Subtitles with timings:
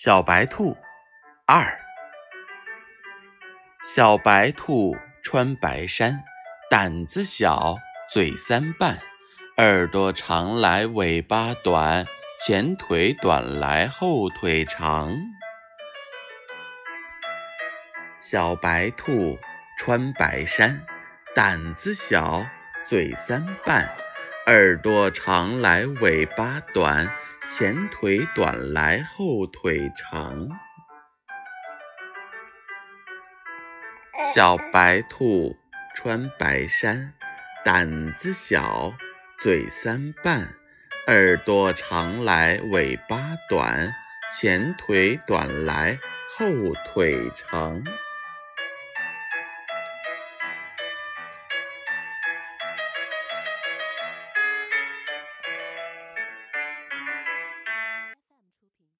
[0.00, 0.76] 小白兔
[1.44, 1.76] 二，
[3.82, 6.22] 小白兔穿白衫，
[6.70, 7.74] 胆子小，
[8.08, 9.00] 嘴三瓣，
[9.56, 12.06] 耳朵长来尾巴短，
[12.40, 15.12] 前腿短来后腿长。
[18.20, 19.36] 小白兔
[19.76, 20.80] 穿白衫，
[21.34, 22.46] 胆子小，
[22.86, 23.90] 嘴三瓣，
[24.46, 27.10] 耳朵长来尾巴短。
[27.48, 30.48] 前腿短来后腿长，
[34.34, 35.56] 小白兔
[35.96, 37.14] 穿白衫，
[37.64, 38.92] 胆子小，
[39.38, 40.54] 嘴三瓣，
[41.06, 43.94] 耳朵长来尾巴短，
[44.30, 45.98] 前腿短来
[46.36, 46.46] 后
[46.92, 47.82] 腿长。